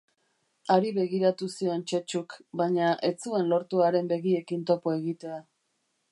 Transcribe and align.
Hari 0.75 0.91
begiratu 0.93 1.49
zion 1.55 1.83
Txetxuk, 1.91 2.33
baina 2.61 2.87
ez 3.09 3.13
zuen 3.27 3.47
lortu 3.51 3.83
haren 3.89 4.09
begiekin 4.13 4.65
topo 4.71 4.95
egitea. 4.95 5.37